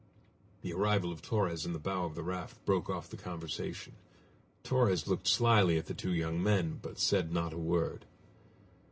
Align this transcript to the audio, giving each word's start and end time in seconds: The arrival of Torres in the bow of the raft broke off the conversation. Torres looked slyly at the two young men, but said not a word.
The 0.63 0.73
arrival 0.73 1.11
of 1.11 1.21
Torres 1.21 1.63
in 1.63 1.73
the 1.73 1.77
bow 1.79 2.05
of 2.05 2.15
the 2.15 2.23
raft 2.23 2.65
broke 2.65 2.89
off 2.89 3.07
the 3.07 3.17
conversation. 3.17 3.93
Torres 4.63 5.05
looked 5.05 5.27
slyly 5.27 5.77
at 5.77 5.85
the 5.85 5.93
two 5.93 6.11
young 6.15 6.41
men, 6.41 6.79
but 6.81 6.97
said 6.97 7.31
not 7.31 7.53
a 7.53 7.57
word. 7.59 8.05